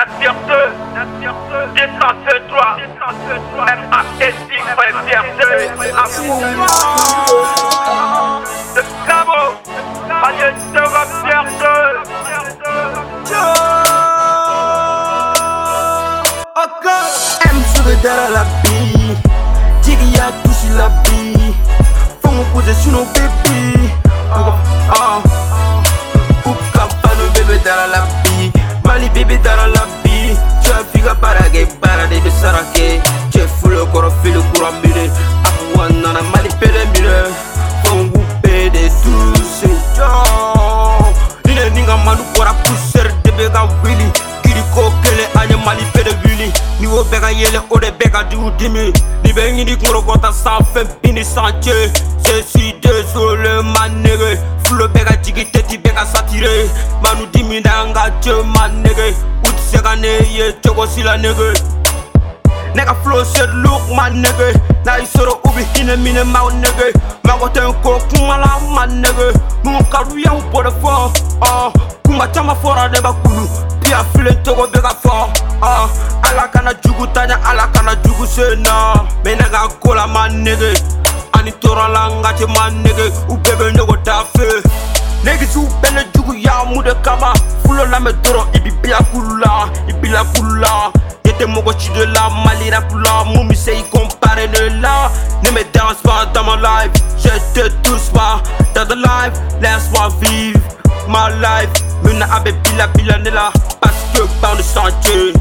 Nature 0.00 0.32
2, 0.48 0.56
Nature 0.94 1.36
2, 1.50 1.76
203, 1.76 2.76
203, 2.88 3.76
MASI, 3.90 4.32
frère 4.74 4.96
fierté, 5.04 5.44
de 5.44 5.58
M 17.44 17.58
sugar 17.74 17.96
dara 18.02 18.28
la 18.30 18.44
bi 18.62 18.78
Jiggy 19.82 20.08
ya 20.16 20.26
touche 20.42 20.68
la 20.78 20.88
bi 21.04 21.52
Faut 22.22 22.32
me 22.32 22.42
poser 22.54 22.74
sur 22.82 22.92
nos 22.92 23.04
bébés 23.04 23.79
Manu 42.04 42.24
kora 42.34 42.54
pousser 42.64 43.08
de 43.22 43.30
bega 43.32 43.68
willy. 43.82 44.10
Kiri 44.42 44.62
ko 44.74 44.90
kele 45.02 45.24
anye 45.40 45.56
mali 45.64 45.84
pele 45.92 46.12
wili 46.24 46.52
Ni 46.80 46.86
wo 46.86 47.04
bɛka 47.04 47.30
yɛlɛ 47.30 47.60
o 47.70 47.78
de 47.78 47.90
bɛ 47.90 48.10
ka 48.10 48.24
jugu 48.30 48.50
dimi. 48.58 48.92
Ni 49.22 49.32
bɛ 49.32 49.52
ɲini 49.52 49.76
kunkolo 49.76 50.02
kɔta 50.02 50.32
san 50.32 50.58
fɛn 50.74 50.86
bini 51.02 51.24
san 51.24 51.52
cɛ 51.60 51.92
Je 52.24 52.42
suis 52.42 52.74
désolé 52.80 53.62
ma 53.62 53.88
nigga 53.88 54.36
Fulo 54.64 54.88
bɛ 54.88 55.04
ka 55.04 55.14
jigi 55.22 55.44
tɛti 55.52 55.78
bɛ 55.82 55.94
ka 55.94 56.04
satire. 56.06 56.68
Manu 57.02 57.26
dimi 57.32 57.62
da 57.62 57.84
n 57.84 57.92
ka 57.92 58.10
cɛ 58.22 58.44
ma 58.44 58.68
nigga 58.68 59.14
U 59.44 59.50
ti 59.52 59.62
se 59.70 59.78
ka 59.82 59.94
ne 59.94 60.18
ye 60.30 60.52
cogo 60.62 60.86
si 60.86 61.02
la 61.02 61.16
nigga 61.16 61.52
Ne 62.74 62.84
ka 62.84 62.94
flow 63.02 63.22
look 63.62 63.82
ma 63.94 64.08
nigga 64.10 64.52
N'a 64.84 64.98
y'i 64.98 65.06
sɔrɔ 65.06 65.38
u 65.44 65.50
bi 65.52 65.62
hinɛ 65.74 65.96
minɛ 65.96 66.24
ma 66.24 66.48
nigga 66.50 66.90
Mago 67.24 67.46
tɛ 67.48 67.68
n 67.68 67.74
ko 67.82 67.98
kuma 68.08 68.38
la 68.38 68.58
ma 68.74 68.86
nigga 68.86 69.49
Mun 69.90 69.98
ka 69.98 70.04
d'u 70.04 70.18
ye 70.18 70.30
u 70.30 70.40
b'o 70.52 70.62
de 70.62 70.70
fɔ 70.70 71.10
ɔ 71.40 71.72
Kuma 72.04 72.26
caman 72.28 72.56
fɔra 72.62 72.88
ne 72.92 73.00
ba 73.00 73.12
kulu 73.24 73.48
Biya 73.80 74.04
filen 74.12 74.42
togo 74.44 74.66
bɛ 74.66 74.80
ka 74.82 74.94
fɔ 75.02 75.28
ɔ 75.60 75.90
Ala 76.22 76.48
kana 76.52 76.70
jugu 76.82 77.06
taɲa 77.12 77.36
ala 77.44 77.66
kana 77.74 77.96
jugu 78.04 78.24
sen 78.26 78.62
na 78.62 78.94
Mɛ 79.24 79.36
ne 79.38 79.44
ka 79.50 79.68
ko 79.80 79.94
la 79.94 80.06
ma 80.06 80.28
nigga 80.28 80.70
Ani 81.34 81.50
tɔɔrɔ 81.50 81.92
la 81.92 82.08
n 82.08 82.22
ka 82.22 82.32
cɛ 82.38 82.46
ma 82.54 82.70
nigga 82.70 83.06
U 83.28 83.36
bɛɛ 83.36 83.56
bɛ 83.58 83.72
ɲɔgɔn 83.74 84.24
fɛ 84.32 84.62
Negisiw 85.24 85.66
bɛɛ 85.82 85.94
ne 85.94 86.02
juguya 86.14 86.84
de 86.84 86.94
kama. 87.02 87.34
Fulo 87.64 87.84
lamɛn 87.86 88.14
dɔrɔn 88.22 88.54
i 88.54 88.60
bi 88.60 88.70
bila 88.70 88.98
kulu 89.10 89.40
la 89.40 89.68
I 89.88 89.92
bila 89.92 90.24
kulu 90.34 90.60
la 90.60 90.92
tɛ 91.24 91.46
mɔgɔ 91.46 91.78
ci 91.80 91.90
de 91.94 92.06
la 92.06 92.28
Mali 92.44 92.70
la 92.70 93.24
Mun 93.24 93.48
bi 93.48 93.54
se 93.56 93.72
i 93.72 93.82
compare 93.90 94.46
ne 94.46 94.80
la. 94.80 95.10
Ne 95.42 95.50
me 95.50 95.64
danse 95.72 96.00
pas 96.04 96.26
dans 96.32 96.44
ma 96.44 96.54
life 96.54 96.92
Te 97.54 97.68
touche 97.82 98.10
pas. 98.12 98.42
Dans 98.74 98.86
the 98.86 98.96
life 98.96 99.38
Laisse-moi 99.60 100.08
vivre 100.20 100.60
ma 101.08 101.28
life. 101.30 101.70
Mina 102.02 102.26
a 102.26 102.40
bɛ 102.40 102.52
bila 102.62 102.86
bila 102.88 103.18
ne 103.18 103.30
la 103.30 103.52
Parce 103.80 103.94
que 104.14 104.22
ban 104.40 104.54
de 104.56 104.62
chantier 104.62 105.32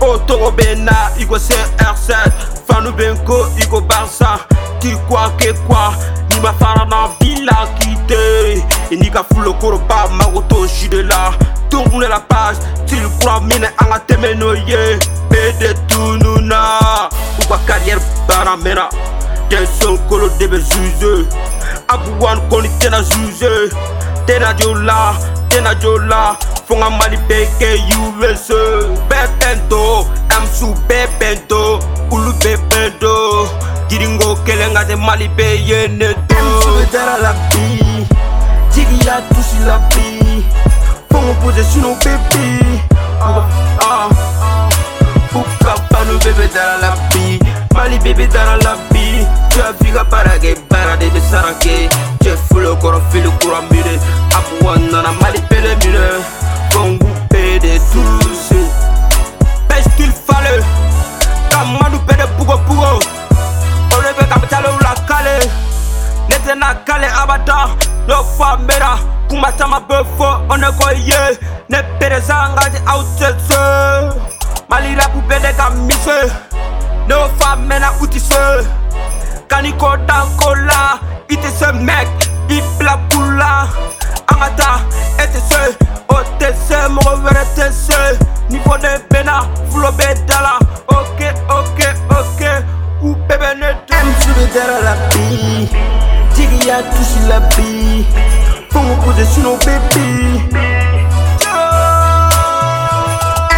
O 0.00 0.18
togo 0.18 0.50
bɛ 0.50 0.76
na 0.84 1.10
i 1.18 1.26
ko 1.26 1.36
CR7 1.36 2.12
Fanu 2.66 2.90
bɛ 2.92 3.12
n 3.12 3.18
ko 3.24 3.46
i 3.58 3.66
ko 3.66 3.80
Barça. 3.80 4.38
Qui 4.80 4.92
quoi 5.08 5.32
que 5.38 5.52
quoi? 5.66 5.92
Ni 6.30 6.40
ma 6.40 6.52
fara 6.52 6.84
na 6.86 7.08
bila 7.20 7.68
kite 7.78 8.62
I 8.90 8.96
n'i 8.96 9.10
ka 9.10 9.22
fulo 9.22 9.54
koroba 9.54 10.08
mago 10.12 10.42
to 10.48 10.66
si 10.66 10.88
de 10.88 11.02
la 11.02 11.32
Tourne 11.70 12.08
la 12.08 12.20
page 12.20 12.56
Til 12.86 13.08
kura 13.20 13.40
minɛ 13.40 13.72
an 13.80 13.92
ka 13.92 13.98
tɛmɛ 14.08 14.34
n'o 14.36 14.54
ye 14.54 14.98
Bɛɛ 15.30 15.58
de 15.58 15.74
tununa 15.88 17.08
U 17.40 17.48
ka 17.48 17.58
carrière 17.66 18.00
baara 18.28 18.56
Denson 19.48 19.96
kolo 20.08 20.28
de 20.38 20.46
bɛ 20.48 20.58
juge 20.58 21.28
Abu 21.88 22.10
wan 22.20 22.38
kɔni 22.50 22.68
tɛna 22.80 24.56
jo 24.58 24.74
la 24.74 25.14
tɛna 25.48 25.80
jo 25.80 25.98
la 25.98 26.36
Fo 26.66 26.74
n 26.74 26.80
ka 26.80 26.90
mali 26.90 27.16
bɛɛ 27.28 27.46
kɛ 27.58 27.68
US 28.02 28.50
Bɛɛ 29.08 29.26
bɛnto 29.38 30.06
Msu 30.42 30.74
bɛɛ 30.88 31.06
bɛnto 31.18 31.80
Olu 32.10 32.32
bɛɛ 32.42 32.56
bɛnto 32.70 33.12
Giringo 33.88 34.36
kelen 34.44 34.74
ka 34.74 34.82
tɛ 34.84 34.96
mali 34.98 35.28
bɛɛ 35.28 35.66
ye 35.68 35.88
ne 35.88 36.08
to 36.28 36.42
dara 36.92 37.16
la 37.22 37.32
bi 37.50 38.06
Jigi 38.72 39.06
ya 39.06 39.20
touche 39.30 39.58
la 39.66 39.78
bi 39.90 40.44
Uka 45.34 45.74
dara 46.54 46.76
la 46.82 46.90
bi 47.12 47.38
Mali 47.74 47.98
bébé 47.98 48.26
dara 48.26 48.56
la 48.56 48.76
bi 48.90 48.95
As 49.58 49.72
vu 49.80 49.92
ka 49.92 50.04
barage 50.04 50.54
barade 50.68 51.10
de 51.10 51.20
Tu 52.20 52.28
es 52.28 52.36
fou 52.48 52.58
le 52.58 52.74
corps 52.76 53.00
fait 53.10 53.20
le 53.20 53.30
courant 53.30 53.62
mire 53.70 53.98
Apu 54.36 54.64
wanana 54.64 55.10
mali 55.20 55.40
pele 55.48 55.74
mire 55.82 56.20
Fongu 56.70 57.06
pede 57.30 57.80
tous 57.90 58.54
Best 59.68 59.88
qu'il 59.96 60.12
fallait. 60.12 60.62
Kamadu 61.50 61.98
pede 62.06 62.28
bugo 62.38 62.58
bugo 62.68 63.00
Ole 63.96 64.12
be 64.18 64.24
kapitale 64.28 64.68
ula 64.78 64.94
kale 65.08 65.48
Ne 66.28 66.36
tena 66.44 66.74
kale 66.84 67.06
abada 67.06 67.70
No 68.06 68.22
fa 68.22 68.58
mera 68.58 68.98
Kuma 69.28 69.50
tama 69.52 69.80
be 69.80 69.96
fo 70.18 70.44
one 70.48 70.66
ko 70.78 70.90
ye 70.90 71.38
Ne 71.70 71.82
pere 71.98 72.20
zanga 72.20 72.68
di 72.68 72.78
outse 72.86 73.34
Mali 74.68 74.94
rapu 74.94 75.22
pede 75.26 75.56
ka 75.56 75.70
mise 75.70 76.30
No 77.08 77.30
la 77.68 77.92
Ite 78.02 78.20
se 78.20 78.85
mek 81.86 82.08
I 82.48 82.62
bila 82.78 82.98
kula 83.10 83.68
An 84.30 84.38
ka 84.38 84.48
taa 84.58 84.78
e 85.18 85.26
tɛ 85.32 85.40
se 85.48 85.60
O 86.08 86.16
tɛ 86.38 86.48
se 86.66 86.76
mɔgɔ 86.94 87.12
wɛrɛ 87.24 87.44
tɛ 87.56 87.66
se. 87.72 88.18
Niveau 88.50 88.78
ne 88.82 88.90
bɛna 89.10 89.34
Fulo 89.70 89.90
bɛ 89.98 90.14
da 90.26 90.40
la 90.46 90.58
Ok 90.88 91.20
ok 91.48 91.78
ok 92.10 92.40
U 93.02 93.14
bɛɛ 93.28 93.38
bɛ 93.40 93.48
ne 93.60 93.68
dɔn 93.86 94.06
M 94.06 94.08
sube 94.20 94.44
dara 94.54 94.78
la 94.86 94.94
Jigi 96.34 96.66
ya 96.66 96.82
touche 96.92 97.20
la 97.28 97.40
bi 97.56 98.04
Faut 98.70 98.82
me 98.82 98.94
poser 99.04 99.26
sur 99.26 99.42
nos 99.42 99.56
bébés 99.64 100.42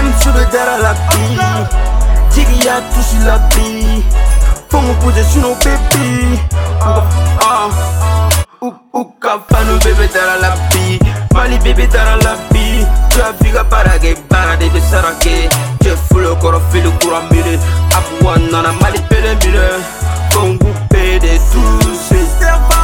M 0.00 0.08
sube 0.20 0.42
dara 0.52 0.76
la 0.84 0.92
bi 1.08 1.38
Jigi 2.32 2.64
ya 2.64 2.80
touche 2.92 3.18
la 3.26 3.38
bi 3.50 4.04
Fomos 4.68 4.96
possession 4.96 5.42
no 5.42 5.54
baby 5.56 6.40
Uka 8.92 9.40
fano 9.48 9.78
bebê 9.78 10.08
dara 10.08 10.36
la 10.40 10.56
bi 10.70 10.98
Mali 11.34 11.58
bebê 11.58 11.86
dara 11.86 12.16
la 12.16 12.36
bi 12.50 12.84
Tu 13.10 13.20
as 13.20 13.32
vu 13.40 13.52
para 13.70 13.98
que 13.98 14.14
para 14.28 14.56
de 14.56 14.68
Tu 15.80 15.88
es 15.88 15.96
fou 16.08 16.18
le 16.18 16.34
corps 16.36 16.60
fait 16.70 16.80
le 16.80 16.90
courant 16.90 17.22
mire 17.30 17.58
Abu 17.94 18.24
mali 18.82 18.98
pele 19.08 19.36
mire 19.44 19.80
Kongu 20.32 20.72
pede 20.90 21.38
tout 21.52 21.78
c'est 22.08 22.75